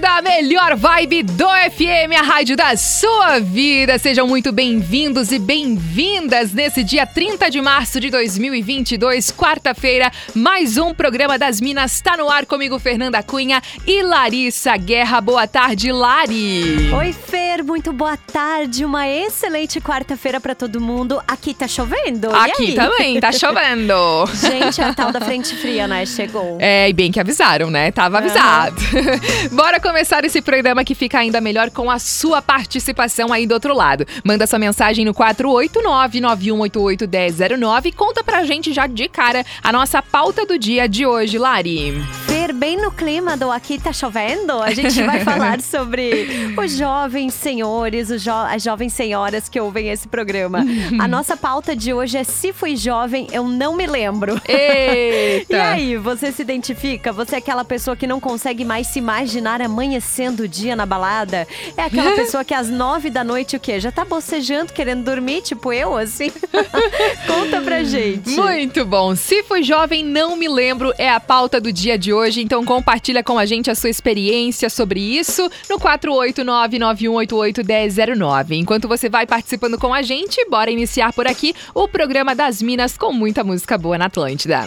[0.00, 3.98] Da melhor vibe do FM, a rádio da sua vida.
[3.98, 10.10] Sejam muito bem-vindos e bem-vindas nesse dia 30 de março de 2022, quarta-feira.
[10.34, 15.22] Mais um programa das Minas está no ar comigo, Fernanda Cunha e Larissa Guerra.
[15.22, 16.92] Boa tarde, Lari.
[16.92, 18.84] Oi, Fer, muito boa tarde.
[18.84, 21.22] Uma excelente quarta-feira para todo mundo.
[21.26, 22.30] Aqui tá chovendo.
[22.34, 23.94] Aqui também tá chovendo.
[24.34, 26.04] Gente, a tal da frente fria, né?
[26.04, 26.58] Chegou.
[26.60, 27.90] É, e bem que avisaram, né?
[27.90, 28.76] Tava avisado.
[29.52, 33.72] Bora começar esse programa que fica ainda melhor com a sua participação aí do outro
[33.72, 34.04] lado.
[34.24, 40.44] Manda sua mensagem no 489-9188-1009 e conta pra gente já de cara a nossa pauta
[40.44, 42.02] do dia de hoje, Lari.
[42.26, 47.34] Fer, bem no clima do Aqui Tá Chovendo, a gente vai falar sobre os jovens
[47.34, 50.64] senhores, os jo as jovens senhoras que ouvem esse programa.
[50.98, 54.40] a nossa pauta de hoje é Se Fui Jovem, Eu Não Me Lembro.
[54.48, 55.52] Eita!
[55.52, 57.12] e aí, você se identifica?
[57.12, 61.48] Você é aquela pessoa que não consegue mais se imaginar amanhecendo o dia na balada?
[61.76, 63.80] É aquela pessoa que às nove da noite o quê?
[63.80, 66.30] Já tá bocejando, querendo dormir, tipo eu, assim?
[67.26, 68.30] Conta pra gente.
[68.30, 69.16] Muito bom.
[69.16, 72.40] Se fui jovem, não me lembro, é a pauta do dia de hoje.
[72.40, 78.52] Então compartilha com a gente a sua experiência sobre isso no 489-9188-1009.
[78.52, 82.96] Enquanto você vai participando com a gente, bora iniciar por aqui o programa das Minas
[82.96, 84.66] com muita música boa na Atlântida.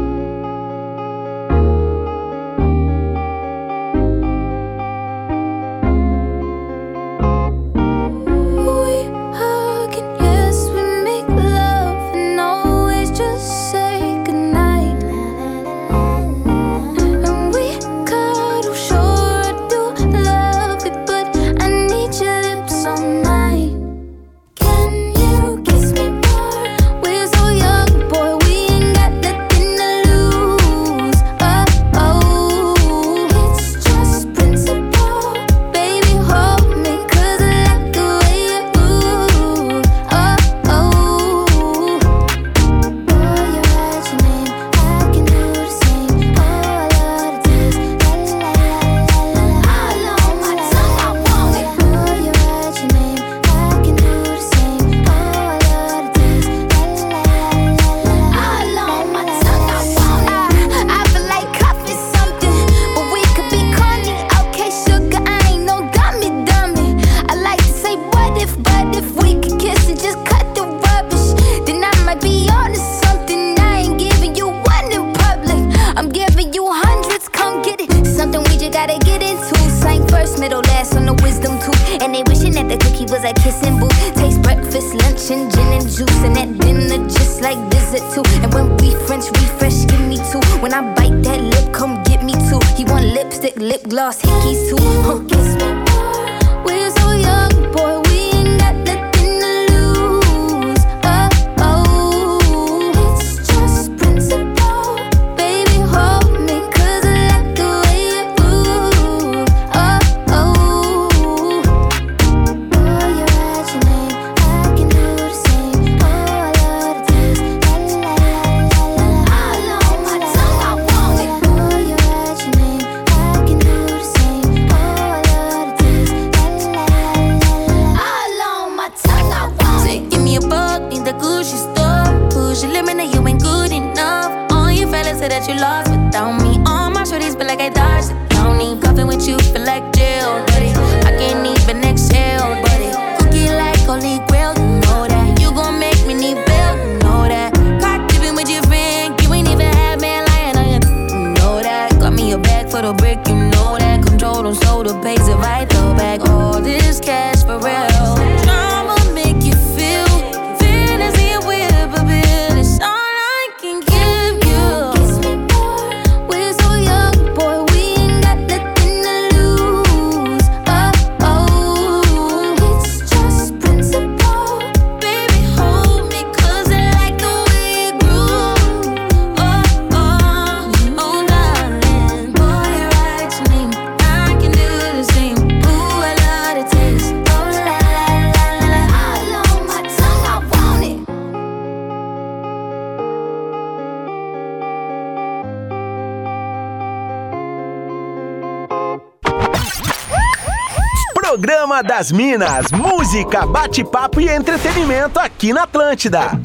[201.81, 206.39] Das Minas, música, bate-papo e entretenimento aqui na Atlântida.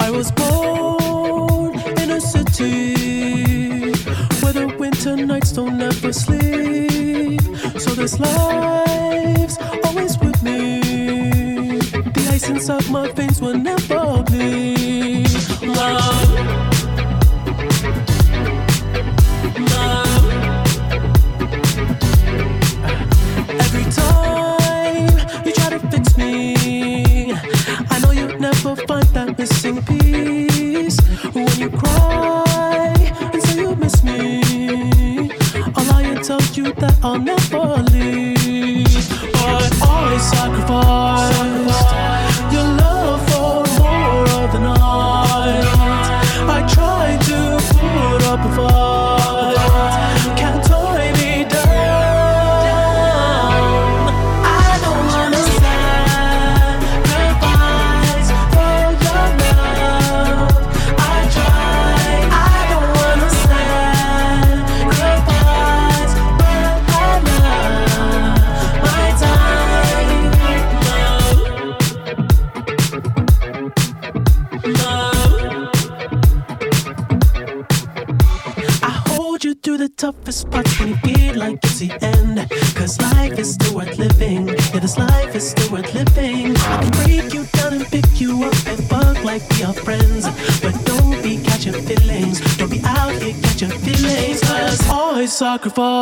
[0.00, 3.92] I was born in a city
[4.42, 7.40] where the winter nights don't ever sleep.
[7.78, 11.78] So this life's always with me.
[12.14, 14.67] The ice inside my veins will never bleed.
[95.38, 95.97] sucker for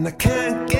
[0.00, 0.79] and I can't get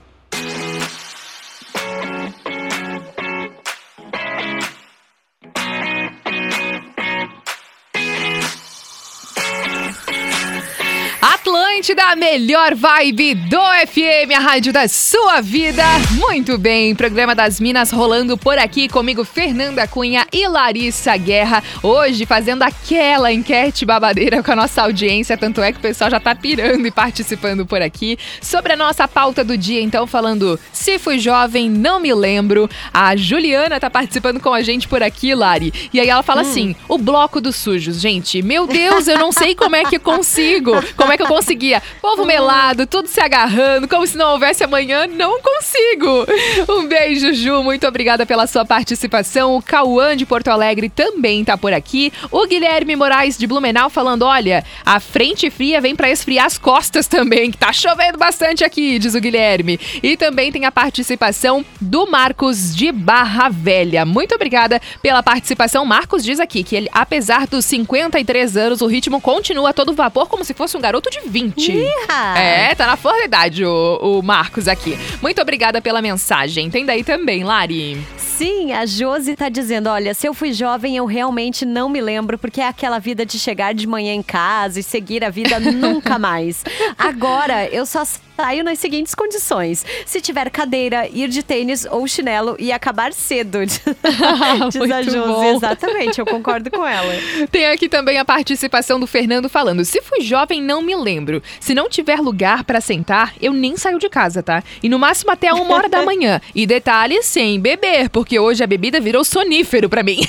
[11.81, 13.57] Atlântida, a melhor vibe do
[13.87, 15.83] FM, a rádio da sua vida.
[16.11, 21.63] Muito bem, programa das Minas rolando por aqui comigo, Fernanda Cunha e Larissa Guerra.
[21.81, 26.19] Hoje fazendo aquela enquete babadeira com a nossa audiência, tanto é que o pessoal já
[26.19, 28.15] tá pirando e participando por aqui.
[28.39, 32.69] Sobre a nossa pauta do dia, então, falando se fui jovem, não me lembro.
[32.93, 35.89] A Juliana tá participando com a gente por aqui, Lari.
[35.91, 38.43] E aí ela fala assim: o bloco dos sujos, gente.
[38.43, 40.73] Meu Deus, eu não sei como é que eu consigo.
[40.95, 41.27] Como é que eu
[41.71, 41.81] conseguia?
[42.01, 46.25] Povo melado, tudo se agarrando, como se não houvesse amanhã, não consigo.
[46.67, 47.63] Um beijo, Ju.
[47.63, 49.55] Muito obrigada pela sua participação.
[49.55, 52.11] O Cauã de Porto Alegre também tá por aqui.
[52.31, 57.07] O Guilherme Moraes de Blumenau falando: olha, a frente fria vem pra esfriar as costas
[57.07, 59.79] também, que tá chovendo bastante aqui, diz o Guilherme.
[60.01, 64.05] E também tem a participação do Marcos de Barra Velha.
[64.05, 65.85] Muito obrigada pela participação.
[65.85, 70.27] Marcos diz aqui que ele, apesar dos 53 anos, o ritmo continua a todo vapor,
[70.27, 71.60] como se fosse um garoto de 20.
[71.69, 72.37] Iha!
[72.37, 74.97] É, tá na flor da idade o, o Marcos aqui.
[75.21, 76.69] Muito obrigada pela mensagem.
[76.69, 77.97] Tem daí também, Lari.
[78.17, 82.37] Sim, a Josi tá dizendo: olha, se eu fui jovem, eu realmente não me lembro,
[82.37, 86.17] porque é aquela vida de chegar de manhã em casa e seguir a vida nunca
[86.17, 86.63] mais.
[86.97, 88.03] Agora, eu só
[88.35, 93.59] saio nas seguintes condições: se tiver cadeira, ir de tênis ou chinelo e acabar cedo.
[93.65, 95.45] Diz a Josi.
[95.47, 97.13] Exatamente, eu concordo com ela.
[97.51, 101.41] Tem aqui também a participação do Fernando falando: se fui jovem, não me lembro.
[101.59, 104.63] Se não tiver lugar pra sentar, eu nem saio de casa, tá?
[104.81, 106.41] E no máximo até uma hora da manhã.
[106.55, 110.19] E detalhe, sem beber, porque hoje a bebida virou sonífero pra mim.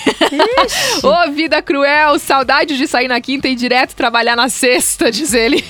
[1.03, 5.65] Ô, vida cruel, saudade de sair na quinta e direto trabalhar na sexta, diz ele.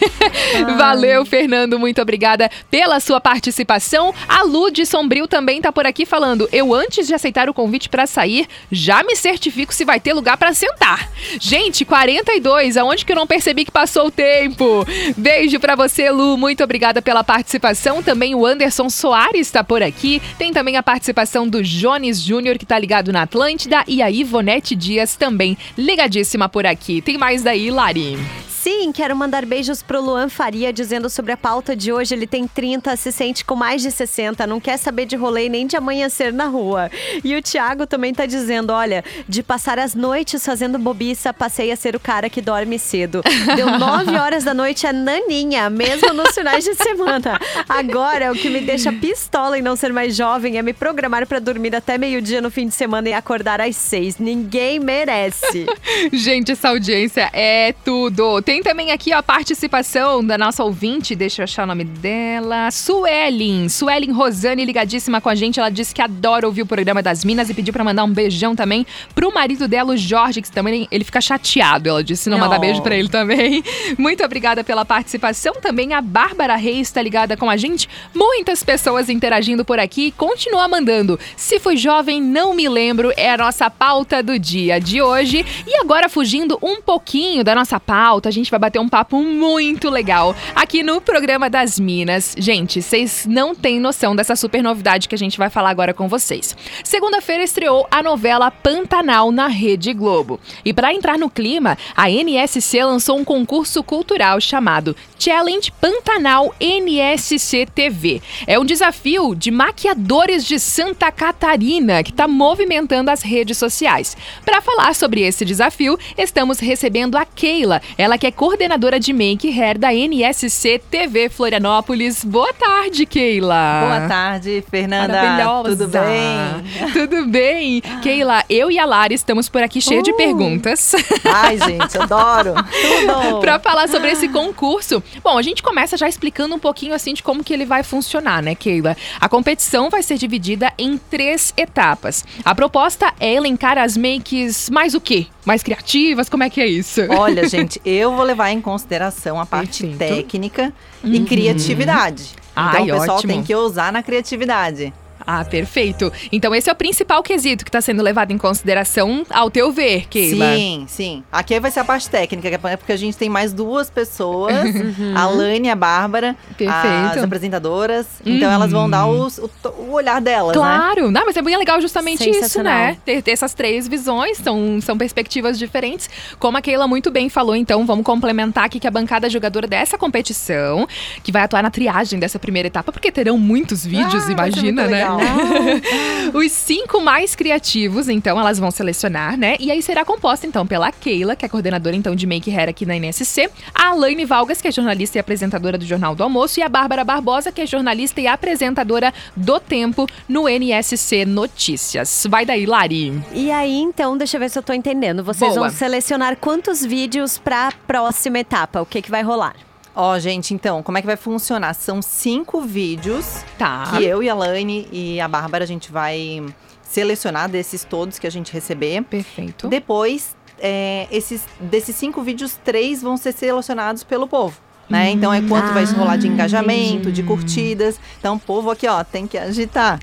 [0.77, 4.15] Valeu, Fernando, muito obrigada pela sua participação.
[4.29, 7.89] A Lu de Sombrio também tá por aqui falando: eu antes de aceitar o convite
[7.89, 11.11] pra sair, já me certifico se vai ter lugar pra sentar.
[11.41, 14.87] Gente, 42, aonde que eu não percebi que passou o tempo?
[15.17, 18.03] Beijo pra você, Lu, muito obrigada pela participação.
[18.03, 20.23] Também o Anderson Soares tá por aqui.
[20.39, 24.77] Tem também a participação do Jones Júnior, que tá ligado na Atlântida, e a Ivonete
[24.77, 27.03] Dias também ligadíssima por aqui.
[27.03, 28.17] Tem mais daí, Lari.
[28.63, 32.15] Sim, quero mandar beijos pro Luan Faria, dizendo sobre a pauta de hoje.
[32.15, 35.67] Ele tem 30, se sente com mais de 60, não quer saber de rolê nem
[35.67, 36.89] de amanhecer na rua.
[37.25, 41.77] E o Thiago também tá dizendo: olha, de passar as noites fazendo bobiça, passei a
[41.77, 43.21] ser o cara que dorme cedo.
[43.57, 47.41] Deu 9 horas da noite é naninha, mesmo nos finais de semana.
[47.69, 51.41] Agora, o que me deixa pistola em não ser mais jovem é me programar pra
[51.41, 54.19] dormir até meio-dia no fim de semana e acordar às 6.
[54.19, 55.67] Ninguém merece.
[56.13, 58.41] Gente, essa audiência é tudo.
[58.43, 63.69] Tem também aqui a participação da nossa ouvinte, deixa eu achar o nome dela, Suelen.
[63.69, 65.61] Suelen Rosane ligadíssima com a gente.
[65.61, 68.57] Ela disse que adora ouvir o programa das Minas e pediu pra mandar um beijão
[68.57, 71.89] também pro marido dela, o Jorge, que também ele fica chateado.
[71.89, 72.61] Ela disse não mandar Oh.
[72.61, 73.63] beijo pra ele também.
[73.97, 75.55] Muito obrigada pela participação.
[75.55, 77.89] Também a Bárbara Reis está ligada com a gente.
[78.13, 80.11] Muitas pessoas interagindo por aqui.
[80.13, 81.19] Continua mandando.
[81.37, 83.13] Se fui jovem, não me lembro.
[83.17, 85.47] É a nossa pauta do dia de hoje.
[85.67, 89.89] E agora, fugindo um pouquinho da nossa pauta, a gente vai bater um papo muito
[89.89, 92.35] legal aqui no programa das Minas.
[92.39, 96.09] Gente, vocês não têm noção dessa super novidade que a gente vai falar agora com
[96.09, 96.57] vocês.
[96.85, 100.41] Segunda-feira estreou a novela Pantanal na Rede Globo.
[100.65, 107.67] E para entrar no clima, a NSC lançou um concurso cultural chamado Challenge Pantanal NSC
[107.67, 108.21] TV.
[108.47, 114.17] É um desafio de maquiadores de Santa Catarina que está movimentando as redes sociais.
[114.45, 119.49] Para falar sobre esse desafio, estamos recebendo a Keila, ela que é coordenadora de Make
[119.51, 122.25] Hair da NSC TV Florianópolis.
[122.25, 123.81] Boa tarde, Keila.
[123.83, 125.13] Boa tarde, Fernanda.
[125.13, 125.69] Maravilhosa.
[125.77, 126.93] Tudo bem?
[126.93, 127.81] Tudo bem?
[128.03, 130.17] Keila, eu e a Lara estamos por aqui cheio de Uh.
[130.17, 130.93] perguntas.
[131.25, 132.55] Ai, gente, adoro.
[132.55, 133.41] Tudo.
[133.41, 135.03] Pra falar sobre esse concurso.
[135.23, 138.43] Bom, a gente começa já explicando um pouquinho assim de como que ele vai funcionar,
[138.43, 138.97] né, Keila?
[139.21, 142.25] A competição vai ser dividida em três etapas.
[142.45, 145.27] A proposta é elencar as makes mais o quê?
[145.45, 146.29] Mais criativas?
[146.29, 147.01] Como é que é isso?
[147.11, 150.15] Olha, gente, eu vou levar em consideração a parte Perfeito.
[150.17, 152.35] técnica e criatividade.
[152.53, 153.33] Então Ai, o pessoal ótimo.
[153.33, 154.93] tem que ousar na criatividade.
[155.27, 156.13] Ah, perfeito.
[156.31, 160.07] Então esse é o principal quesito que está sendo levado em consideração ao teu ver,
[160.09, 160.55] Keila.
[160.57, 161.23] Sim, sim.
[161.31, 164.55] Aqui vai ser a parte técnica, que é porque a gente tem mais duas pessoas,
[165.15, 167.19] a Lane e a Bárbara, Perfeito.
[167.19, 168.07] as apresentadoras.
[168.25, 170.63] Então elas vão dar os- o, o olhar delas, né?
[170.63, 172.97] Claro, não, mas é bem legal justamente isso, né?
[173.05, 176.09] Ter, ter essas três visões, são, são perspectivas diferentes.
[176.39, 179.97] Como a Keila muito bem falou, então vamos complementar aqui que a bancada jogadora dessa
[179.99, 180.87] competição,
[181.23, 184.89] que vai atuar na triagem dessa primeira etapa, porque terão muitos vídeos, Ah, imagina, né?
[184.99, 185.12] legal.
[186.35, 189.57] Os cinco mais criativos, então, elas vão selecionar, né?
[189.59, 192.87] E aí será composta, então, pela Keila, que é coordenadora, então, de Make Hair aqui
[192.87, 196.63] na NSC, a Alaine Valgas, que é jornalista e apresentadora do Jornal do Almoço, e
[196.63, 202.27] a Bárbara Barbosa, que é jornalista e apresentadora do Tempo no NSC Notícias.
[202.29, 203.21] Vai daí, Lari.
[203.33, 205.25] E aí, então, deixa eu ver se eu tô entendendo.
[205.25, 205.69] Vocês Boa.
[205.69, 208.81] vão selecionar quantos vídeos pra próxima etapa?
[208.81, 209.72] O que que vai rolar?
[209.95, 211.75] Ó, gente, então, como é que vai funcionar?
[211.75, 213.93] São cinco vídeos Tá.
[213.97, 216.43] que eu e a Laine e a Bárbara a gente vai
[216.83, 219.03] selecionar desses todos que a gente receber.
[219.05, 219.69] Perfeito.
[219.69, 224.59] Depois, é, esses, desses cinco vídeos, três vão ser selecionados pelo povo.
[224.93, 225.11] Né?
[225.11, 227.99] Então é quanto vai rolar de engajamento, de curtidas.
[228.19, 229.99] Então, o povo aqui, ó, tem que agitar.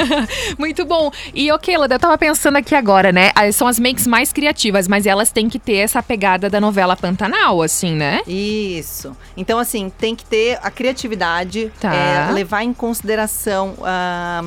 [0.58, 1.10] Muito bom.
[1.32, 3.30] E, ô, Keila, eu tava pensando aqui agora, né?
[3.34, 6.94] Ah, São as makes mais criativas, mas elas têm que ter essa pegada da novela
[6.94, 8.20] Pantanal, assim, né?
[8.26, 9.16] Isso.
[9.34, 11.94] Então, assim, tem que ter a criatividade, Tá.
[11.94, 14.42] é, levar em consideração ah,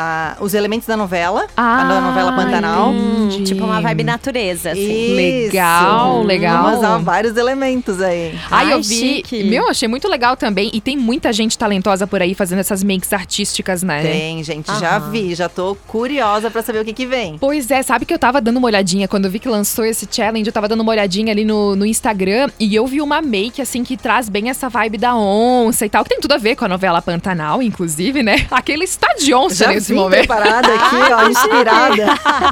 [0.00, 2.92] ah, os elementos da novela, Ah, a novela Pantanal.
[2.94, 3.42] entendi.
[3.42, 4.80] Tipo uma vibe natureza, assim.
[5.06, 5.14] Isso.
[5.16, 6.62] Legal, legal.
[6.62, 8.38] Vamos usar vários elementos aí.
[8.48, 8.94] Ai, eu Ai, vi.
[8.94, 9.42] chique.
[9.44, 10.70] Meu, achei muito legal também.
[10.72, 14.02] E tem muita gente talentosa por aí fazendo essas makes artísticas, né?
[14.02, 15.10] Tem, gente, já Aham.
[15.10, 17.36] vi, já tô curiosa pra saber o que que vem.
[17.38, 20.06] Pois é, sabe que eu tava dando uma olhadinha, quando eu vi que lançou esse
[20.10, 23.60] challenge, eu tava dando uma olhadinha ali no, no Instagram e eu vi uma make,
[23.60, 26.54] assim, que traz bem essa vibe da onça e tal, que tem tudo a ver
[26.54, 28.46] com a novela Pantanal, inclusive, né?
[28.50, 30.18] Aquele está de onça Já nesse vim momento.
[30.26, 32.06] preparada aqui, ó, inspirada.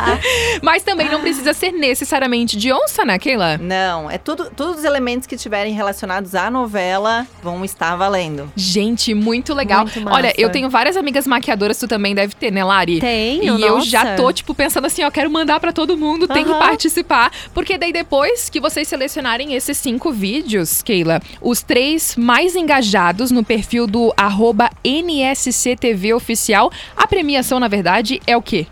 [0.62, 3.58] Mas também não precisa ser necessariamente de onça, né, Keila?
[3.58, 8.50] Não, é tudo, todos os elementos que estiverem relacionados à novela vão estar valendo.
[8.56, 9.84] Gente, muito legal.
[9.84, 10.08] Muito.
[10.08, 13.00] Olha, eu tenho várias amigas maquiadoras, tu também deve ter, né, Lari?
[13.00, 13.86] Tenho, E eu nossa.
[13.86, 17.30] já tô, tipo, pensando assim, ó, quero mandar pra todo mundo, tem que participar.
[17.52, 23.44] Porque daí depois que vocês selecionarem esses cinco vídeos, Keila, os três mais engajados no
[23.44, 28.66] perfil do arroba NSCTV Oficial, a premiação, na verdade, é o quê?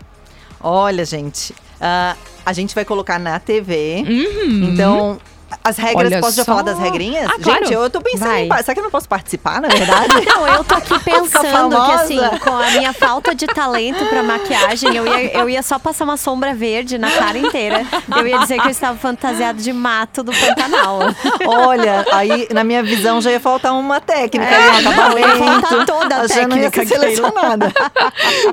[0.61, 4.03] Olha, gente, ah, a gente vai colocar na TV.
[4.07, 4.69] Uhum.
[4.71, 5.19] Então,
[5.63, 6.51] as regras, Olha posso já só.
[6.51, 7.29] falar das regrinhas?
[7.29, 7.59] Ah, claro.
[7.65, 8.43] Gente, eu tô pensando Vai.
[8.45, 8.63] em.
[8.63, 10.13] Será que eu não posso participar, na verdade?
[10.25, 14.95] Não, eu tô aqui pensando que assim, com a minha falta de talento pra maquiagem,
[14.95, 17.85] eu ia, eu ia só passar uma sombra verde na cara inteira.
[18.17, 20.99] Eu ia dizer que eu estava fantasiado de mato do Pantanal.
[21.47, 25.35] Olha, aí na minha visão já ia faltar uma técnica, É, ali, um não, ia
[25.35, 26.87] faltar toda a ia ser técnica, Keila.
[27.01, 27.73] selecionada.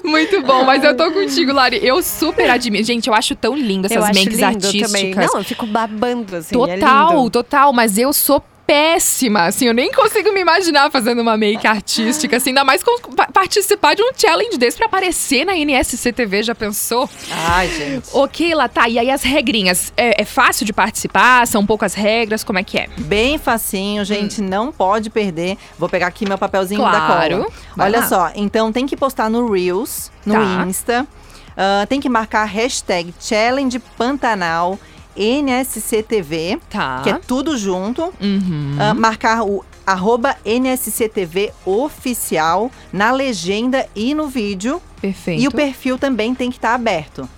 [0.05, 1.81] Muito bom, mas eu tô contigo, Lari.
[1.83, 2.85] Eu super admiro.
[2.85, 4.93] Gente, eu acho tão lindo essas eu makes artísticas.
[4.93, 5.15] também.
[5.15, 7.31] Não, eu fico babando, assim, é Total, lindo.
[7.31, 12.37] total, mas eu sou péssima, assim, eu nem consigo me imaginar fazendo uma make artística,
[12.39, 16.43] assim, ainda mais com, pa- participar de um challenge desse pra aparecer na NSC TV,
[16.43, 17.11] já pensou?
[17.31, 18.09] Ai, gente.
[18.13, 22.43] Ok, lá tá, e aí as regrinhas, é, é fácil de participar, são poucas regras,
[22.45, 22.89] como é que é?
[22.99, 25.59] Bem facinho, gente, não pode perder.
[25.79, 27.51] Vou pegar aqui meu papelzinho da Claro, cola.
[27.77, 28.07] vai Olha lá.
[28.09, 30.65] só, então tem que postar no Reels, no Tá.
[30.67, 31.07] Insta.
[31.55, 34.79] Ah, tem que marcar a hashtag Challenge Pantanal
[35.17, 37.01] NSCTV, Tá.
[37.03, 38.13] que é tudo junto.
[38.21, 38.77] Uhum.
[38.79, 44.81] Ah, marcar o arroba NSCTV oficial na legenda e no vídeo.
[45.01, 45.43] Perfeito.
[45.43, 47.29] E o perfil também tem que estar aberto.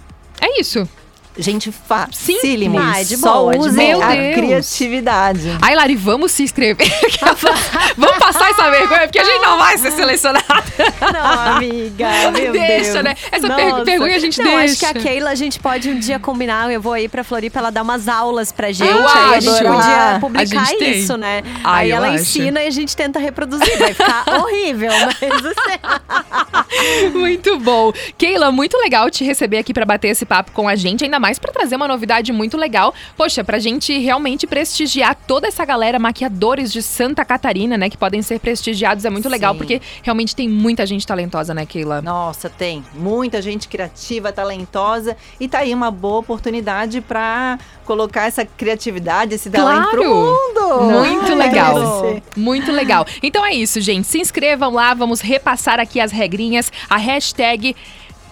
[0.41, 0.87] É isso.
[1.37, 2.79] Gente, facílimo.
[2.79, 4.05] Ah, de Só boa, de boa.
[4.07, 5.51] a criatividade.
[5.61, 6.87] Ai, Lari, vamos se inscrever.
[7.99, 10.45] vamos passar essa vergonha, porque a gente não vai ser selecionada.
[11.13, 13.05] Não, amiga, meu Deixa, Deus.
[13.05, 13.17] né?
[13.33, 13.85] Essa Nossa.
[13.85, 14.99] vergonha a gente não, acho que deixa.
[14.99, 17.83] a Keila, a gente pode um dia combinar, eu vou aí pra Floripa, ela dar
[17.83, 18.89] umas aulas pra gente.
[18.89, 19.41] Eu aí a acho.
[19.41, 21.43] gente A podia publicar gente isso, né?
[21.65, 22.17] Ai, aí eu ela acho.
[22.23, 23.77] ensina e a gente tenta reproduzir.
[23.77, 27.93] Vai ficar horrível, mas assim, Muito bom.
[28.17, 31.39] Keila, muito legal te receber aqui pra bater esse papo com a gente, ainda mais
[31.39, 32.93] pra trazer uma novidade muito legal.
[33.17, 38.21] Poxa, pra gente realmente prestigiar toda essa galera, maquiadores de Santa Catarina, né, que podem
[38.21, 39.59] ser prestigiados, é muito legal, Sim.
[39.59, 42.03] porque realmente tem muita gente talentosa, né, Keila?
[42.03, 48.45] Nossa, tem muita gente criativa, talentosa e tá aí uma boa oportunidade pra colocar essa
[48.45, 50.15] criatividade, esse talento pro Claro!
[50.15, 51.05] mundo.
[51.07, 51.75] Muito Ai, legal.
[51.75, 52.23] você.
[52.37, 53.07] Muito legal.
[53.23, 54.07] Então é isso, gente.
[54.07, 56.71] Se inscrevam lá, vamos repassar aqui as regrinhas.
[56.91, 57.75] A hashtag.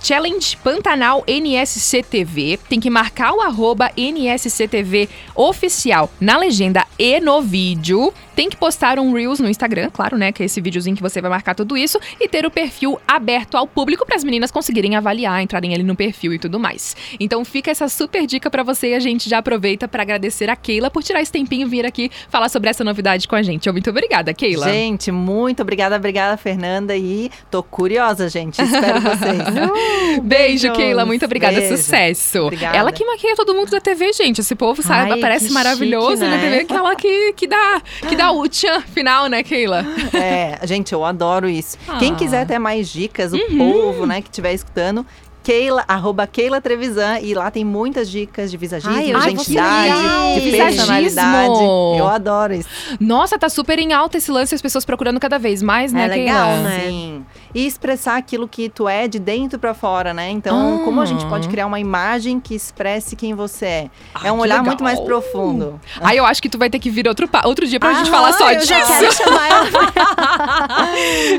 [0.03, 2.59] Challenge Pantanal NSCTV.
[2.69, 8.13] Tem que marcar o arroba NSCTV oficial na legenda e no vídeo.
[8.35, 10.33] Tem que postar um Reels no Instagram, claro, né?
[10.33, 12.01] Que é esse videozinho que você vai marcar tudo isso.
[12.19, 15.95] E ter o perfil aberto ao público para as meninas conseguirem avaliar, entrarem ali no
[15.95, 16.97] perfil e tudo mais.
[17.21, 20.57] Então fica essa super dica para você e a gente já aproveita para agradecer a
[20.57, 23.71] Keila por tirar esse tempinho e vir aqui falar sobre essa novidade com a gente.
[23.71, 24.67] Muito obrigada, Keila.
[24.67, 26.97] Gente, muito obrigada, obrigada, Fernanda.
[26.97, 28.61] E tô curiosa, gente.
[28.61, 29.43] Espero vocês.
[30.23, 30.77] Beijo, beijos.
[30.77, 31.05] Keila.
[31.07, 31.57] Muito obrigada.
[31.59, 31.77] Beijo.
[31.77, 32.41] Sucesso.
[32.43, 32.77] Obrigada.
[32.77, 34.41] Ela que maquia todo mundo da TV, gente.
[34.41, 36.41] Esse povo sabe, Ai, parece maravilhoso chique, na né?
[36.41, 39.85] TV, que ela que, que dá, que dá o tchan final, né, Keila?
[40.15, 41.77] É, gente, eu adoro isso.
[41.89, 41.97] Ah.
[41.99, 45.07] Quem quiser ter mais dicas, o povo, né, que estiver escutando,
[45.43, 50.41] Keila, arroba Keila Trevisan, e lá tem muitas dicas de visagismo, Ai, eu de identidade,
[50.41, 51.55] de personalidade.
[51.99, 52.69] Eu adoro isso.
[53.01, 56.09] Nossa, tá super em alta esse lance, as pessoas procurando cada vez mais, né, É
[56.09, 56.63] legal, Keila?
[56.69, 56.81] né?
[56.87, 57.27] Sim.
[57.55, 60.31] E expressar aquilo que tu é de dentro pra fora, né?
[60.31, 60.85] Então, Ah.
[60.85, 63.91] como a gente pode criar uma imagem que expresse quem você é?
[64.15, 64.67] Ah, é um olhar legal.
[64.67, 65.81] muito mais profundo.
[66.01, 68.13] Aí eu acho que tu vai ter que vir outro, outro dia pra gente Ah,
[68.13, 68.69] falar só eu disso.
[68.69, 69.67] já Quero chamar ela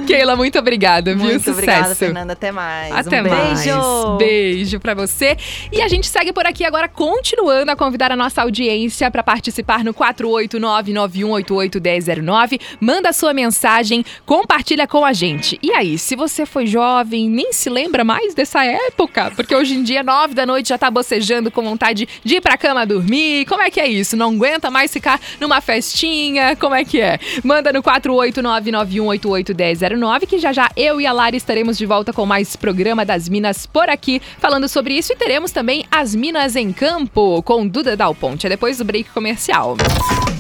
[0.08, 1.24] Keila, muito obrigada, viu?
[1.26, 1.52] Muito Sucesso.
[1.60, 2.34] obrigada, Fernanda.
[2.34, 2.94] Até mais.
[2.96, 3.64] Até um mais.
[3.64, 4.18] Beijo.
[4.18, 5.38] Beijo pra você.
[5.72, 9.84] E a gente segue por aqui agora, continuando a convidar a nossa audiência para participar
[9.84, 12.60] no 489-9188-1009.
[12.80, 15.58] Manda sua mensagem, compartilha com a gente.
[15.62, 19.32] E aí, se você foi jovem, nem se lembra mais dessa época?
[19.36, 22.58] Porque hoje em dia, nove da noite, já tá bocejando com vontade de ir pra
[22.58, 23.46] cama dormir.
[23.46, 24.18] Como é que é isso?
[24.18, 26.58] Não aguenta mais ficar numa festinha?
[26.58, 27.18] Como é que é?
[27.44, 32.54] Manda no 489-9188-1009 que já já eu e a Lara estaremos de volta com mais
[32.56, 35.14] programa das Minas por aqui, falando sobre isso.
[35.14, 38.46] E teremos também as Minas em Campo com Duda Dal Ponte.
[38.46, 39.78] É depois do break comercial.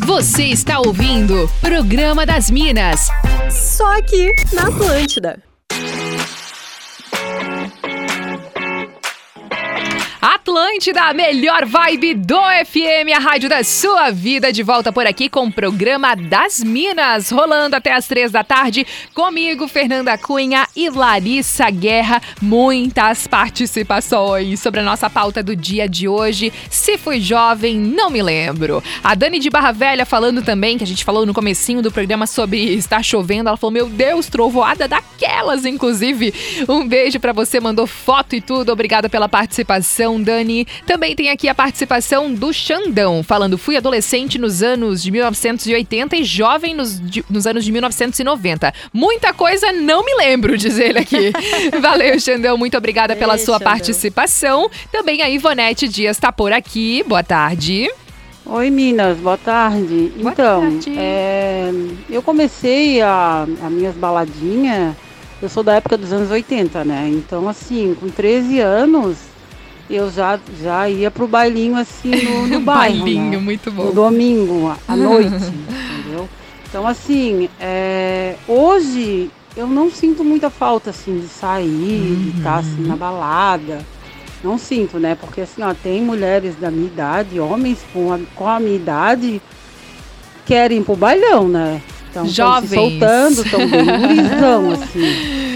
[0.05, 3.07] Você está ouvindo Programa das Minas.
[3.49, 5.52] só aqui na Atlântida.
[10.23, 15.27] Atlântida, a melhor vibe do FM, a rádio da sua vida, de volta por aqui
[15.27, 20.89] com o programa das Minas, rolando até as três da tarde, comigo, Fernanda Cunha e
[20.89, 22.21] Larissa Guerra.
[22.41, 26.53] Muitas participações sobre a nossa pauta do dia de hoje.
[26.69, 28.81] Se fui jovem, não me lembro.
[29.03, 32.25] A Dani de Barra Velha falando também, que a gente falou no comecinho do programa
[32.27, 36.33] sobre estar chovendo, ela falou, meu Deus, trovoada daquelas, inclusive.
[36.69, 40.67] Um beijo pra você, mandou foto e tudo, obrigada pela participação, Dani.
[40.85, 46.23] Também tem aqui a participação do Xandão, falando: fui adolescente nos anos de 1980 e
[46.23, 48.73] jovem nos, de- nos anos de 1990.
[48.93, 51.31] Muita coisa não me lembro, diz ele aqui.
[51.81, 53.71] Valeu, Xandão, muito obrigada pela Ei, sua Xandão.
[53.71, 54.69] participação.
[54.91, 57.03] Também a Ivonete Dias tá por aqui.
[57.07, 57.89] Boa tarde.
[58.45, 60.11] Oi, Minas, boa tarde.
[60.17, 60.93] Boa então, tarde.
[60.97, 61.71] é,
[62.09, 64.93] eu comecei a, as minhas baladinhas,
[65.41, 67.09] eu sou da época dos anos 80, né?
[67.13, 69.15] Então, assim, com 13 anos,
[69.89, 73.37] eu já, já ia pro bailinho, assim, no, no bairro, Bailinho, né?
[73.37, 73.83] muito bom.
[73.85, 76.27] No domingo, à- noite, entendeu?
[76.69, 82.81] Então, assim, é, hoje eu não sinto muita falta, assim, de sair, de estar, assim,
[82.81, 82.87] Uhum.
[82.87, 83.85] na balada.
[84.43, 85.15] Não sinto, né?
[85.15, 89.41] Porque, assim, ó, tem mulheres da minha idade, homens com a, com a minha idade,
[90.45, 91.81] querem ir pro bailão, né?
[92.09, 92.69] Então, tão se Jovens.
[92.71, 95.52] soltando, estão bem gurizão, assim, né?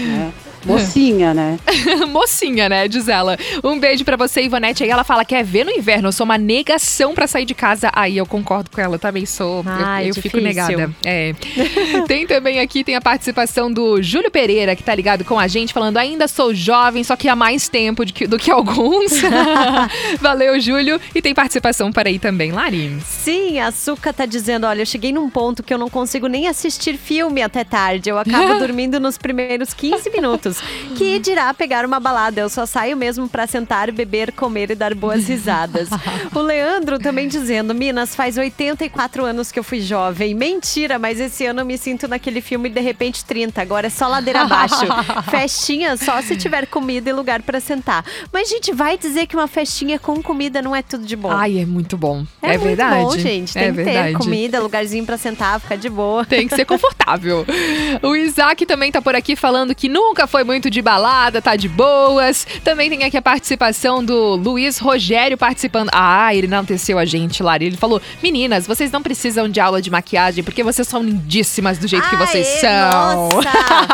[0.64, 1.58] Mocinha, né?
[2.08, 2.88] Mocinha, né?
[2.88, 3.36] Diz ela.
[3.62, 4.82] Um beijo pra você, Ivonete.
[4.84, 6.08] Aí ela fala: quer ver no inverno?
[6.08, 7.90] Eu sou uma negação pra sair de casa.
[7.94, 9.58] Aí eu concordo com ela, eu também sou.
[9.64, 10.90] Eu- Ai, eu fico negada.
[11.04, 11.34] É.
[12.06, 15.72] tem também aqui, tem a participação do Júlio Pereira, que tá ligado com a gente,
[15.72, 19.12] falando: ainda sou jovem, só que há mais tempo de que- do que alguns.
[20.20, 21.00] Valeu, Júlio.
[21.14, 22.96] E tem participação para aí também, Lari.
[23.06, 26.46] Sim, a Suca tá dizendo: olha, eu cheguei num ponto que eu não consigo nem
[26.48, 28.10] assistir filme até tarde.
[28.10, 30.47] Eu acabo dormindo nos primeiros 15 minutos.
[30.96, 32.40] Que dirá pegar uma balada.
[32.40, 35.88] Eu só saio mesmo pra sentar, beber, comer e dar boas risadas.
[36.34, 40.34] o Leandro também dizendo: Minas, faz 84 anos que eu fui jovem.
[40.34, 43.60] Mentira, mas esse ano eu me sinto naquele filme de repente 30.
[43.60, 44.86] Agora é só ladeira abaixo.
[45.30, 48.04] Festinha só se tiver comida e lugar pra sentar.
[48.32, 51.30] Mas, gente, vai dizer que uma festinha com comida não é tudo de bom.
[51.30, 52.24] Ai, é muito bom.
[52.42, 52.96] É, É, verdade.
[52.96, 53.52] muito bom, gente.
[53.52, 54.12] Tem é que verdade.
[54.12, 56.24] ter comida, lugarzinho pra sentar, ficar de boa.
[56.24, 57.44] Tem que ser confortável.
[58.02, 61.68] O Isaac também tá por aqui falando que nunca foi muito de balada, tá de
[61.68, 62.46] boas.
[62.64, 65.90] Também tem aqui a participação do Luiz Rogério participando.
[65.92, 67.66] Ah, ele enalteceu a gente, Lari.
[67.66, 71.86] Ele falou: Meninas, vocês não precisam de aula de maquiagem porque vocês são lindíssimas do
[71.86, 73.40] jeito que vocês Aê, são.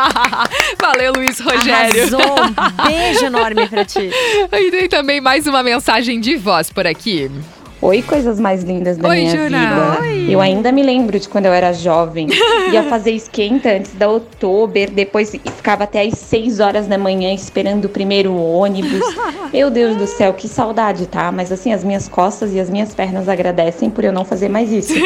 [0.79, 2.01] Valeu, Luiz Rogério.
[2.03, 2.19] Arrasou.
[2.19, 4.09] Um beijo enorme pra ti.
[4.55, 7.29] E tem também mais uma mensagem de voz por aqui.
[7.85, 10.27] Oi, coisas mais lindas da Oi, minha vida.
[10.27, 12.27] Eu ainda me lembro de quando eu era jovem.
[12.73, 17.85] Ia fazer esquenta antes da Oktober, depois ficava até às 6 horas da manhã esperando
[17.85, 19.01] o primeiro ônibus.
[19.53, 21.31] Meu Deus do céu, que saudade, tá?
[21.31, 24.71] Mas assim, as minhas costas e as minhas pernas agradecem por eu não fazer mais
[24.71, 24.95] isso.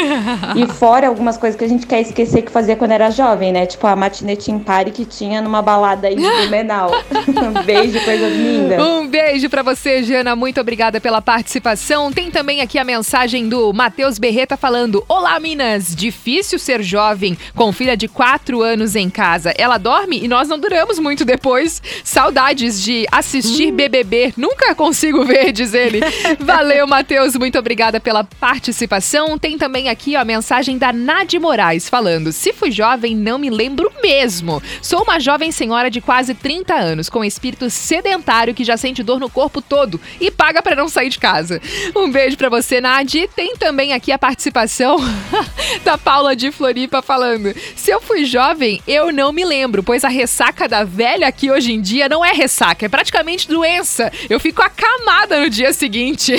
[0.55, 3.65] E fora algumas coisas que a gente quer esquecer que fazia quando era jovem, né?
[3.65, 6.91] Tipo a matinete em pare que tinha numa balada aí de Blumenau.
[7.27, 8.81] Um Beijo, coisas lindas.
[8.81, 10.35] Um beijo pra você, Jana.
[10.35, 12.11] Muito obrigada pela participação.
[12.11, 15.95] Tem também aqui a mensagem do Matheus Berreta falando: Olá, Minas.
[15.95, 19.53] Difícil ser jovem com filha de 4 anos em casa.
[19.57, 21.81] Ela dorme e nós não duramos muito depois.
[22.03, 24.33] Saudades de assistir BBB.
[24.37, 26.01] Nunca consigo ver, diz ele.
[26.39, 27.35] Valeu, Matheus.
[27.35, 29.37] Muito obrigada pela participação.
[29.37, 33.49] Tem também aqui ó, a mensagem da Nadi Moraes falando: Se fui jovem, não me
[33.49, 34.61] lembro mesmo.
[34.81, 39.19] Sou uma jovem senhora de quase 30 anos, com espírito sedentário que já sente dor
[39.19, 41.61] no corpo todo e paga pra não sair de casa.
[41.95, 43.29] Um beijo pra você, Nadi.
[43.35, 44.97] Tem também aqui a participação
[45.83, 50.09] da Paula de Floripa falando: Se eu fui jovem, eu não me lembro, pois a
[50.09, 54.11] ressaca da velha aqui hoje em dia não é ressaca, é praticamente doença.
[54.29, 56.33] Eu fico acamada no dia seguinte.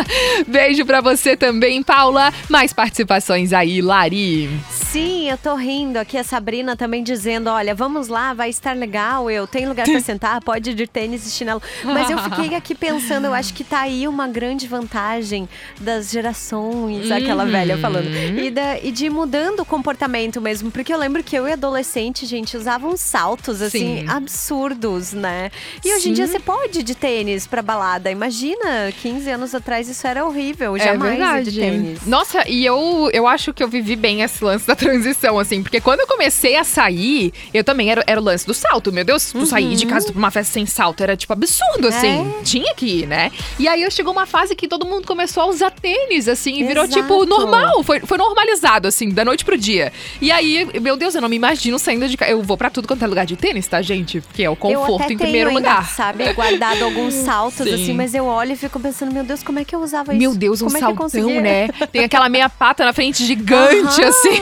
[0.46, 2.32] beijo pra você também, Paula.
[2.48, 4.50] Mais participações aí, Lari.
[4.70, 6.16] Sim, eu tô rindo aqui.
[6.16, 9.30] A Sabrina também dizendo: olha, vamos lá, vai estar legal.
[9.30, 11.60] Eu tenho lugar pra sentar, pode ir de tênis e chinelo.
[11.84, 15.48] Mas eu fiquei aqui pensando, eu acho que tá aí uma grande vantagem
[15.80, 17.50] das gerações, aquela Uhum.
[17.50, 18.08] velha falando.
[18.08, 20.70] E, da, e de mudando o comportamento mesmo.
[20.70, 24.04] Porque eu lembro que eu e adolescente, gente, usavam saltos assim, Sim.
[24.08, 25.50] absurdos, né?
[25.84, 28.10] E hoje em dia você pode ir de tênis pra balada.
[28.10, 30.76] Imagina, 15 anos atrás isso era horrível.
[30.76, 31.50] É Jamais ir verdade.
[31.50, 32.06] de tênis.
[32.06, 35.80] Nossa, e eu, eu acho que eu vivi bem esse lance da transição, assim, porque
[35.80, 38.92] quando eu comecei a sair, eu também era, era o lance do salto.
[38.92, 42.34] Meu Deus, tu sair de casa pra uma festa sem salto era tipo absurdo, assim.
[42.44, 43.30] Tinha que ir, né?
[43.58, 46.64] E aí eu chegou uma fase que todo mundo começou a usar tênis, assim, e
[46.64, 47.82] virou tipo normal.
[47.82, 49.92] Foi, foi normalizado, assim, da noite pro dia.
[50.20, 52.30] E aí, meu Deus, eu não me imagino saindo de casa.
[52.30, 54.20] Eu vou pra tudo quanto é lugar de tênis, tá, gente?
[54.20, 55.88] Porque é o conforto em primeiro ainda, lugar.
[55.90, 57.74] sabe, guardado alguns saltos Sim.
[57.74, 60.18] assim, mas eu olho e fico pensando, meu Deus, como é que eu usava isso?
[60.20, 61.40] Meu Deus, um como é saltão, conseguia?
[61.40, 61.68] né?
[61.92, 64.08] Tem aquela meia pata na frente gigante, Aham.
[64.08, 64.40] assim.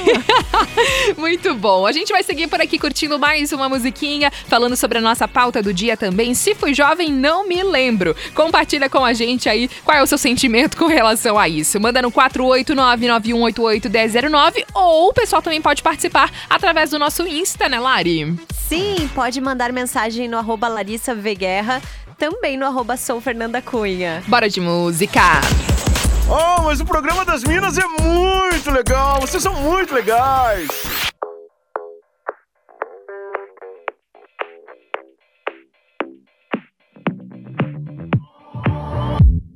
[1.17, 1.87] Muito bom.
[1.87, 5.63] A gente vai seguir por aqui curtindo mais uma musiquinha, falando sobre a nossa pauta
[5.63, 6.35] do dia também.
[6.35, 8.15] Se fui jovem, não me lembro.
[8.35, 11.79] Compartilha com a gente aí qual é o seu sentimento com relação a isso.
[11.81, 18.35] Manda no 48991881009 ou o pessoal também pode participar através do nosso Insta, né, Lari?
[18.53, 21.83] Sim, pode mandar mensagem no arroba Larissa V Guerra,
[22.17, 24.23] também no arroba Sou Fernanda Cunha.
[24.27, 25.21] Bora de música.
[26.29, 29.21] Oh, mas o programa das Minas é muito legal.
[29.21, 30.69] Vocês são muito legais.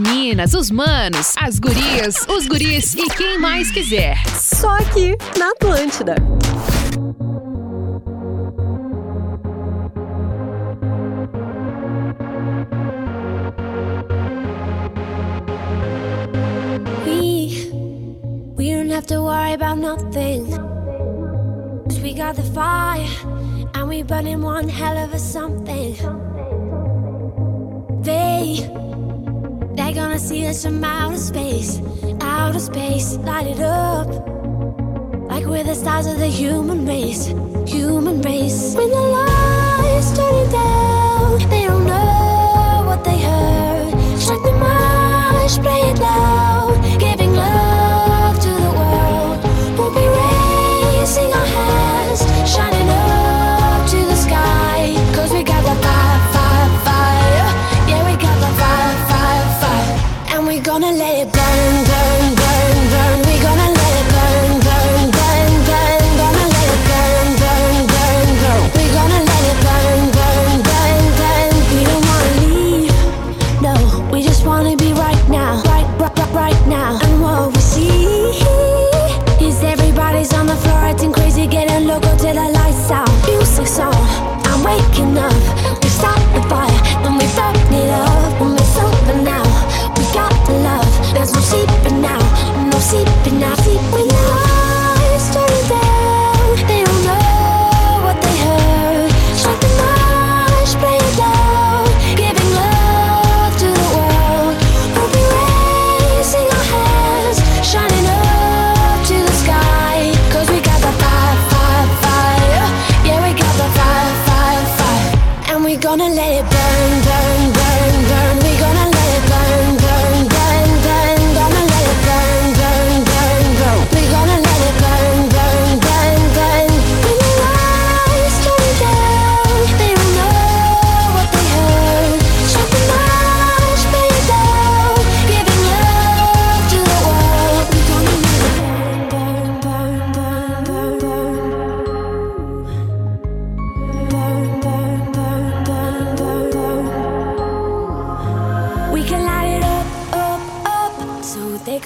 [0.00, 4.16] minas, os manos, as gurias, os guris e quem mais quiser.
[4.34, 6.14] Só aqui na Atlântida.
[17.04, 17.70] We,
[18.56, 20.50] we don't have to worry about nothing.
[21.86, 23.06] Cause we got the fire
[23.74, 25.96] and we burn in one hell of a something.
[28.02, 28.79] They
[29.92, 31.82] They're gonna see us from outer space,
[32.20, 34.06] outer space, light it up.
[35.28, 37.26] Like we're the stars of the human race,
[37.66, 38.76] human race.
[38.76, 44.20] When the lights turning down, they don't know what they heard.
[44.22, 46.49] Shut the marsh, play it loud.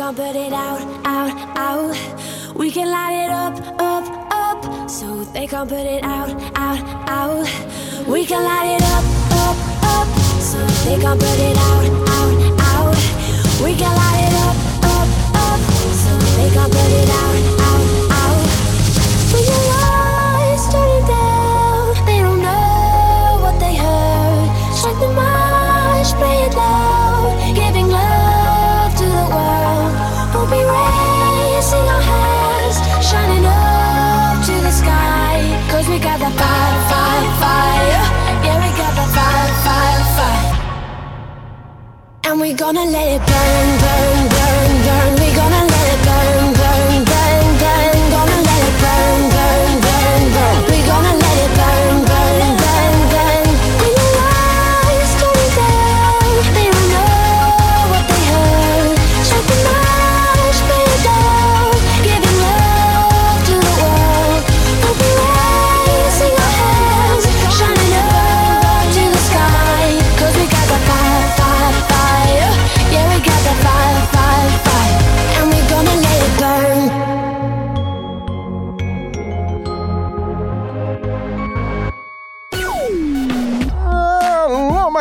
[0.05, 2.55] can't put it out, out, out.
[2.55, 4.91] We can light it up, up, up.
[4.91, 7.49] So they can't put it out, out, out.
[8.07, 9.05] We can light it up,
[9.45, 9.57] up,
[9.97, 10.09] up.
[10.43, 11.87] So they can't put it out,
[12.19, 12.37] out,
[12.69, 13.01] out.
[13.65, 14.57] We can light it up,
[14.93, 15.09] up,
[15.49, 15.61] up.
[16.03, 17.89] So they can't put it out, out,
[18.21, 18.45] out.
[19.33, 24.77] When your lights turning down, they don't know what they heard.
[24.77, 26.94] Strike the match, play it loud.
[42.45, 45.15] We gonna let it burn, burn, burn, burn.
[45.19, 45.74] We gonna.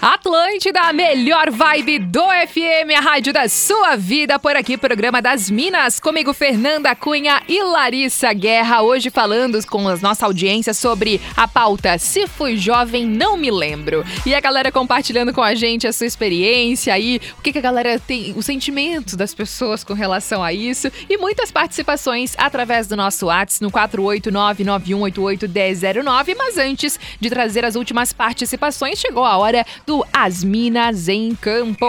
[0.00, 4.38] Atlântida, a melhor vibe do FM, a rádio da sua vida.
[4.38, 5.98] Por aqui, programa das Minas.
[5.98, 8.82] Comigo, Fernanda Cunha e Larissa Guerra.
[8.82, 14.04] Hoje falando com a nossa audiência sobre a pauta Se Fui Jovem, Não Me Lembro.
[14.24, 17.62] E a galera compartilhando com a gente a sua experiência aí, o que, que a
[17.62, 20.92] galera tem, o sentimento das pessoas com relação a isso.
[21.10, 26.36] E muitas participações através do nosso WhatsApp no 489-9188-1009.
[26.38, 31.86] Mas antes de trazer as últimas participações, chegou a hora do As Minas em Campo.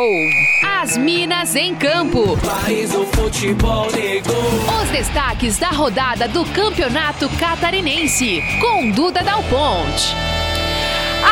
[0.63, 2.37] As Minas em Campo.
[2.37, 4.33] País do futebol negro.
[4.81, 10.15] Os destaques da rodada do Campeonato Catarinense, com Duda Dal Ponte.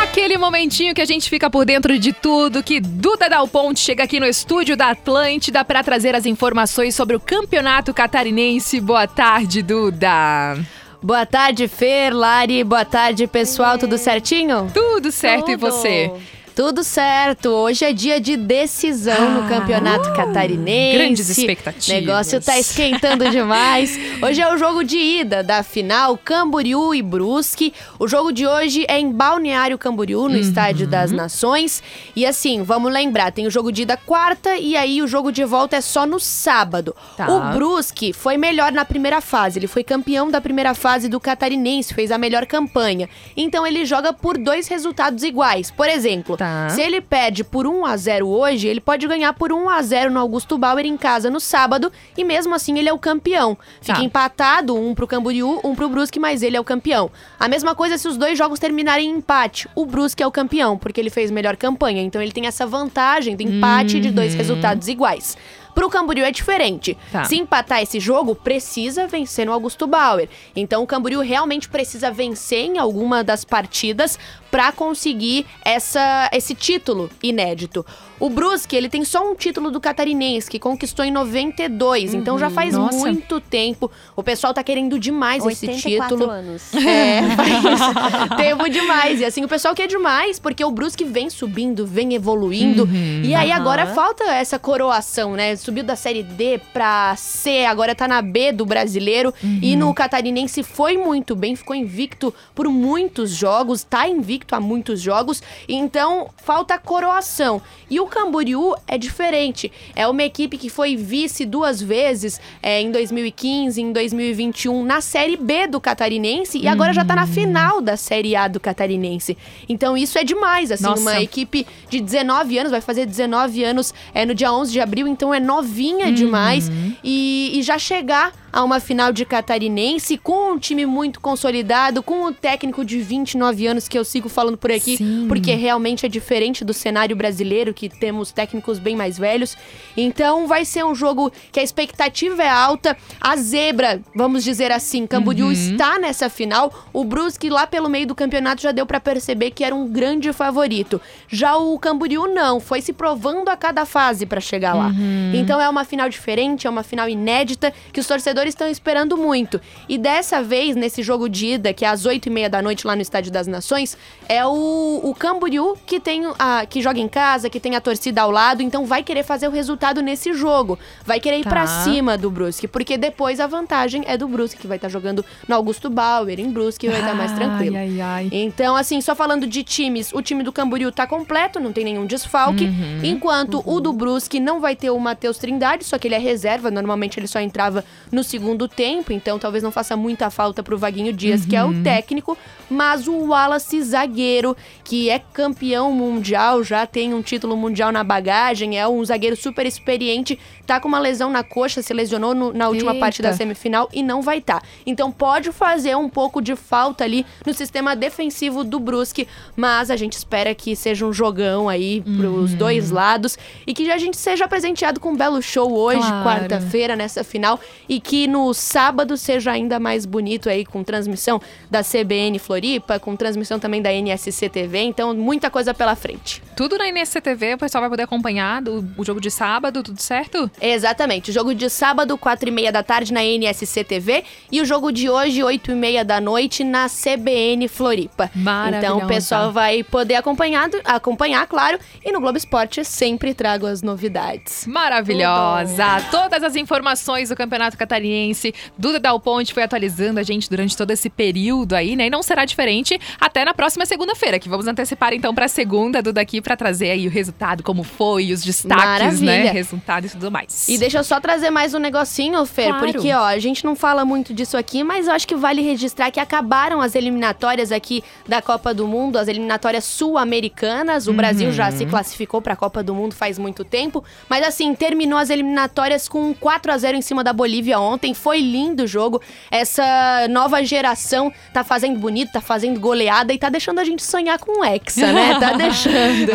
[0.04, 4.04] Aquele momentinho que a gente fica por dentro de tudo, que Duda Dal Ponte chega
[4.04, 8.82] aqui no estúdio da Atlântida para trazer as informações sobre o Campeonato Catarinense.
[8.82, 10.60] Boa tarde, Duda.
[11.02, 12.62] Boa tarde, Fer, Lari.
[12.66, 13.78] Boa tarde, pessoal.
[13.78, 14.70] Tudo certinho?
[14.74, 15.72] Tudo certo, e Tudo.
[15.72, 16.12] você?
[16.58, 17.50] Tudo certo.
[17.50, 20.96] Hoje é dia de decisão no Campeonato Catarinense.
[20.96, 21.88] Ah, Grandes expectativas.
[21.88, 23.96] O negócio tá esquentando demais.
[24.24, 27.72] Hoje é o jogo de ida da final Camboriú e Brusque.
[28.00, 30.30] O jogo de hoje é em Balneário Camboriú, Uhum.
[30.30, 31.84] no Estádio das Nações.
[32.16, 35.46] E assim, vamos lembrar, tem o jogo de ida quarta e aí o jogo de
[35.46, 36.96] volta é só no sábado.
[37.16, 37.28] Tá.
[37.30, 39.60] O Brusque foi melhor na primeira fase.
[39.60, 43.08] Ele foi campeão da primeira fase do Catarinense, fez a melhor campanha.
[43.36, 45.70] Então ele joga por dois resultados iguais.
[45.70, 46.47] Por exemplo, Tá.
[46.70, 50.12] Se ele perde por 1 a 0 hoje, ele pode ganhar por 1 a 0
[50.12, 53.58] no Augusto Bauer em casa no sábado e mesmo assim ele é o campeão.
[53.82, 54.04] Fica Tá.
[54.04, 57.10] empatado, um pro Camboriú, um pro Brusque, mas ele é o campeão.
[57.40, 59.68] A mesma coisa se os dois jogos terminarem em empate.
[59.76, 62.02] O Brusque é o campeão, porque ele fez melhor campanha.
[62.02, 65.38] Então ele tem essa vantagem do empate de dois resultados iguais.
[65.74, 66.98] Pro Camboriú é diferente.
[67.12, 67.24] Tá.
[67.26, 70.28] Se empatar esse jogo, precisa vencer no Augusto Bauer.
[70.56, 74.18] Então o Camboriú realmente precisa vencer em alguma das partidas
[74.50, 77.86] para conseguir essa, esse título inédito.
[78.20, 82.16] O Brusque, ele tem só um título do Catarinense, que conquistou em 92.
[82.16, 82.98] Então já faz Nossa.
[82.98, 83.92] muito tempo.
[84.16, 86.32] O pessoal tá querendo demais esse 84 título.
[86.32, 86.64] anos.
[86.88, 89.20] É, faz tempo demais.
[89.22, 92.88] E assim, o pessoal quer demais, porque o Brusque vem subindo, vem evoluindo.
[93.24, 93.60] E aí Aham.
[93.60, 95.56] agora falta essa coroação, né?
[95.56, 99.34] Subiu da Série D pra C, agora tá na B do brasileiro.
[99.62, 105.02] E no Catarinense foi muito bem, ficou invicto por muitos jogos, tá invicto há muitos
[105.02, 105.42] jogos.
[105.68, 107.62] Então falta a coroação.
[107.90, 109.72] E o Camboriú é diferente.
[109.96, 115.38] É uma equipe que foi vice duas vezes é, em 2015, em 2021, na Série
[115.38, 116.58] B do Catarinense.
[116.58, 119.38] E agora já tá na final da Série A do Catarinense.
[119.70, 121.02] Então isso é demais, assim, Nossa.
[121.02, 125.08] uma equipe de 19 anos, vai fazer 19 anos é, no dia 11 de abril,
[125.08, 126.70] então é novinha demais.
[127.04, 132.26] E, e já chegar a uma final de catarinense com um time muito consolidado, com
[132.26, 135.26] um técnico de 29 anos que eu sigo falando por aqui, Sim.
[135.28, 139.58] porque realmente é diferente do cenário brasileiro, que temos técnicos bem mais velhos.
[139.96, 142.98] Então vai ser um jogo que a expectativa é alta.
[143.20, 146.74] A zebra, vamos dizer assim, Camboriú está nessa final.
[146.94, 150.32] O Brusque lá pelo meio do campeonato já deu pra perceber que era um grande
[150.34, 151.02] favorito.
[151.28, 154.92] Já o Camboriú não, foi se provando a cada fase pra chegar lá.
[155.34, 159.60] Então é uma final diferente, é uma final inédita que os torcedores estão esperando muito.
[159.88, 162.86] E dessa vez, nesse jogo de ida, que é às 8 e meia da noite
[162.86, 163.98] lá no Estádio das Nações,
[164.30, 168.22] é o, o Camboriú que tem a, que joga em casa, que tem a torcida
[168.22, 170.78] ao lado, então vai querer fazer o resultado nesse jogo.
[171.06, 171.50] Vai querer ir Tá.
[171.52, 175.24] pra cima do Brusque, porque depois a vantagem é do Brusque, que vai estar jogando
[175.48, 177.76] no Augusto Bauer, em Brusque, vai estar mais tranquilo.
[177.78, 178.30] Ai, ai, ai.
[178.32, 182.06] Então, assim, só falando de times, o time do Camboriú tá completo, não tem nenhum
[182.06, 182.70] desfalque.
[183.04, 186.70] enquanto o do Brusque não vai ter o Matheus Trindade, só que ele é reserva.
[186.72, 191.14] Normalmente ele só entrava nos segundo tempo, então talvez não faça muita falta pro Vaguinho
[191.14, 191.84] Dias, que é o Uhum.
[191.84, 192.38] técnico,
[192.70, 193.82] mas o Wallace
[194.18, 199.36] zagueiro, que é campeão mundial, já tem um título mundial na bagagem, é um zagueiro
[199.36, 203.00] super experiente, tá com uma lesão na coxa, se lesionou no- na última Eita.
[203.00, 204.62] parte da semifinal e não vai estar.
[204.86, 209.96] Então pode fazer um pouco de falta ali no sistema defensivo do Brusque, mas a
[209.96, 212.58] gente espera que seja um jogão aí pros Uhum.
[212.58, 216.24] dois lados e que a gente seja presenteado com um belo show hoje, Claro.
[216.26, 221.42] quarta-feira, nessa final, e que no sábado seja ainda mais bonito aí com transmissão
[221.72, 226.44] da CBN Floripa, com transmissão também da NSC TV, então muita coisa pela frente.
[226.56, 230.52] Tudo na NSCTV, o pessoal vai poder acompanhar do- o jogo de sábado, tudo certo?
[230.60, 231.30] Exatamente.
[231.30, 234.92] O jogo de sábado, 4 e meia da tarde na NSC TV e o jogo
[234.92, 238.30] de hoje, 8 e meia da noite na CBN Floripa.
[238.78, 243.82] Então o pessoal vai poder acompanhar, acompanhar, claro, e no Globo Esporte sempre trago as
[243.82, 244.66] novidades.
[244.66, 246.02] Maravilhosa!
[246.10, 250.92] Todas as informações do Campeonato Catarinense, Duda Dal Ponte foi atualizando a gente durante todo
[250.92, 252.08] esse período aí, né?
[252.08, 256.22] E não será diferente até na próxima segunda-feira, que vamos antecipar então para segunda, Duda
[256.22, 259.38] aqui para trazer aí o resultado, como foi, os destaques, né?
[259.38, 259.52] Maravilha.
[259.52, 260.47] Resultado e tudo mais.
[260.68, 262.94] E deixa eu só trazer mais um negocinho, Fer, Claro.
[262.94, 266.10] porque ó, a gente não fala muito disso aqui, mas eu acho que vale registrar
[266.10, 271.08] que acabaram as eliminatórias aqui da Copa do Mundo, as eliminatórias sul-americanas.
[271.08, 274.74] O Brasil já se classificou para a Copa do Mundo faz muito tempo, mas assim,
[274.74, 278.14] terminou as eliminatórias com um 4 a 0 em cima da Bolívia ontem.
[278.14, 279.22] Foi lindo o jogo.
[279.52, 284.38] Essa nova geração tá fazendo bonito, tá fazendo goleada e tá deixando a gente sonhar
[284.40, 285.38] com o Hexa, né?
[285.40, 286.32] Tá deixando.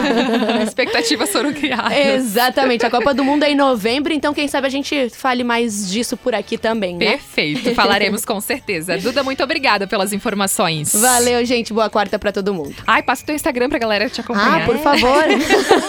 [0.67, 1.93] Expectativas foram criadas.
[1.97, 2.85] Exatamente.
[2.85, 6.17] A Copa do Mundo é em novembro, então quem sabe a gente fale mais disso
[6.17, 7.13] por aqui também, né?
[7.13, 8.99] Perfeito, falaremos com certeza.
[8.99, 10.95] Duda, muito obrigada pelas informações.
[10.95, 11.73] Valeu, gente.
[11.73, 12.75] Boa quarta pra todo mundo.
[12.87, 14.63] Ai, passa o teu Instagram pra galera te acompanhar.
[14.63, 15.25] Ah, por favor.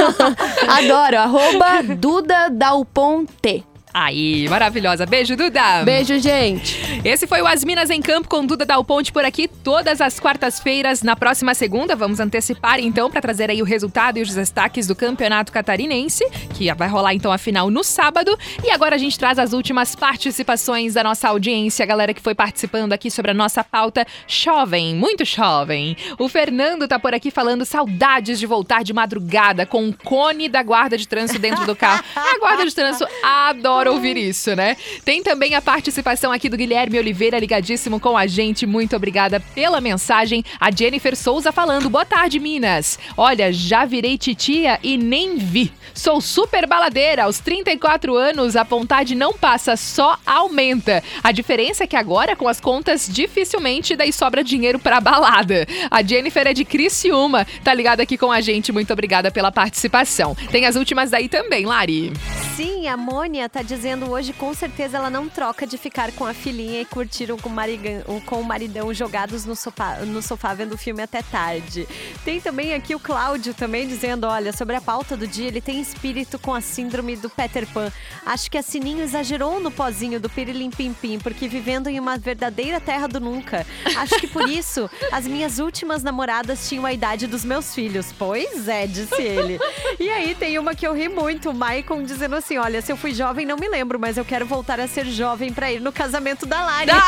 [0.68, 1.18] Adoro.
[1.18, 3.64] Arroba Duda Dalponte.
[3.94, 5.06] Aí, maravilhosa.
[5.06, 5.84] Beijo, Duda.
[5.84, 6.80] Beijo, gente.
[7.06, 10.20] Esse foi o As Minas em Campo com Duda Dal Ponte por aqui todas as
[10.20, 11.04] quartas-feiras.
[11.04, 14.96] Na próxima segunda, vamos antecipar então para trazer aí o resultado e os destaques do
[14.96, 16.26] Campeonato Catarinense,
[16.56, 18.36] que vai rolar então a final no sábado.
[18.64, 22.34] E agora a gente traz as últimas participações da nossa audiência, a galera que foi
[22.34, 25.96] participando aqui sobre a nossa pauta jovem, muito jovem.
[26.18, 30.64] O Fernando tá por aqui falando saudades de voltar de madrugada com um cone da
[30.64, 32.04] guarda de trânsito dentro do carro.
[32.16, 34.78] A guarda de trânsito adora ouvir isso, né?
[35.04, 38.66] Tem também a participação aqui do Guilherme Oliveira, ligadíssimo com a gente.
[38.66, 40.44] Muito obrigada pela mensagem.
[40.60, 43.00] A Jennifer Souza falando: Boa tarde, Minas.
[43.18, 45.72] Olha, já virei titia e nem vi.
[45.94, 47.24] Sou super baladeira.
[47.24, 51.04] Aos 34 anos, a vontade não passa, só aumenta.
[51.24, 55.68] A diferença é que agora, com as contas, dificilmente daí sobra dinheiro pra balada.
[55.92, 57.46] A Jennifer é de Criciúma.
[57.64, 58.72] Tá ligada aqui com a gente.
[58.72, 60.36] Muito obrigada pela participação.
[60.52, 62.14] Tem as últimas daí também, Lari.
[62.56, 66.34] Sim, a Mônia tá dizendo hoje, com certeza ela não troca de ficar com a
[66.34, 70.74] filhinha e curtir com o, marigan- com o maridão jogados no sofá, no sofá vendo
[70.74, 71.88] o filme até tarde.
[72.24, 75.82] Tem também aqui o Cláudio também dizendo, olha, sobre a pauta do dia, ele tem
[75.82, 77.92] espírito com a síndrome do Peter Pan.
[78.26, 82.18] Acho que a Sininho exagerou no pozinho do Pirilim Pim Pim, porque vivendo em uma
[82.18, 83.66] verdadeira terra do nunca.
[83.98, 88.14] Acho que por isso, as minhas últimas namoradas tinham a idade dos meus filhos.
[88.18, 89.58] Pois é, disse ele.
[90.00, 92.98] E aí tem uma que eu ri muito, o Maicon dizendo assim, olha, se eu
[92.98, 95.92] fui jovem não me lembro, mas eu quero voltar a ser jovem pra ir no
[95.92, 96.92] casamento da Lari.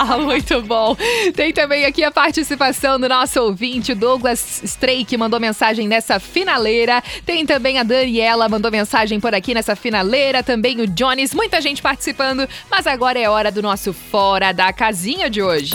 [0.00, 0.96] Ah, muito bom.
[1.34, 6.20] Tem também aqui a participação do nosso ouvinte, o Douglas Stray, que mandou mensagem nessa
[6.20, 7.02] finaleira.
[7.24, 10.42] Tem também a Daniela, mandou mensagem por aqui nessa finaleira.
[10.42, 12.48] Também o Jones, muita gente participando.
[12.70, 15.74] Mas agora é hora do nosso Fora da Casinha de hoje.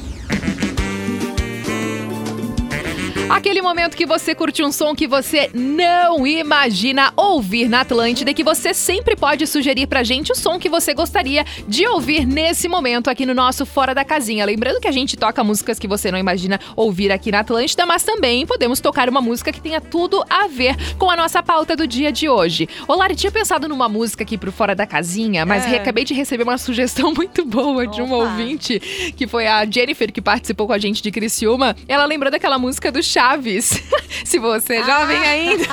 [3.31, 8.33] Aquele momento que você curte um som que você não imagina ouvir na Atlântida e
[8.33, 12.67] que você sempre pode sugerir pra gente o som que você gostaria de ouvir nesse
[12.67, 14.43] momento aqui no nosso Fora da Casinha.
[14.45, 18.03] Lembrando que a gente toca músicas que você não imagina ouvir aqui na Atlântida, mas
[18.03, 21.87] também podemos tocar uma música que tenha tudo a ver com a nossa pauta do
[21.87, 22.67] dia de hoje.
[22.85, 25.77] Ô Lari, tinha pensado numa música aqui pro Fora da Casinha, mas É.
[25.77, 28.77] acabei de receber uma sugestão muito boa de um ouvinte,
[29.15, 31.77] que foi a Jennifer, que participou com a gente de Criciúma.
[31.87, 33.83] Ela lembrou daquela música do Chaves.
[34.25, 35.65] Se você é jovem ainda.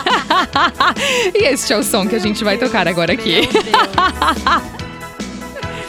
[1.35, 3.49] e este é o som que a gente vai tocar agora aqui.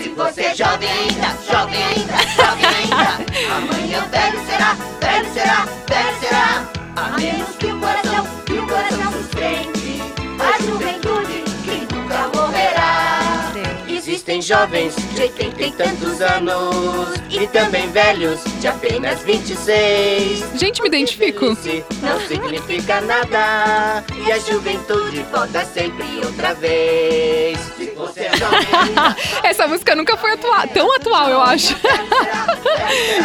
[0.01, 3.55] Se você é jovem ainda, jovem ainda, jovem ainda.
[3.57, 6.69] Amanhã velho será, velho será, velho será.
[6.95, 9.09] A menos que o coração, que o coração.
[10.39, 10.78] A juventude
[14.29, 20.51] Existem jovens de 80 e tantos anos e também velhos de apenas 26.
[20.53, 21.45] Gente, me identifico.
[21.47, 27.57] Não significa nada e a juventude volta sempre outra vez.
[27.99, 28.59] Você é jovem,
[29.43, 31.75] Essa música nunca foi atua- tão atual, eu acho.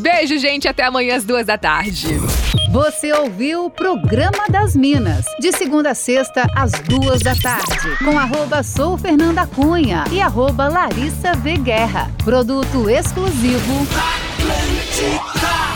[0.00, 0.68] Beijo, gente.
[0.68, 2.06] Até amanhã às duas da tarde.
[2.70, 8.18] Você ouviu o Programa das Minas, de segunda a sexta, às duas da tarde, com
[8.18, 12.10] arroba sou Fernanda Cunha e arroba Larissa V Guerra.
[12.24, 13.86] Produto exclusivo.
[13.92, 15.73] Atlântica.